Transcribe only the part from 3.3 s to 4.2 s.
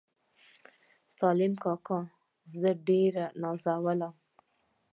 نازولم.